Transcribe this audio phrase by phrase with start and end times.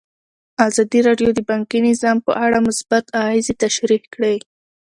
[0.67, 4.35] ازادي راډیو د بانکي نظام په اړه مثبت اغېزې تشریح کړي.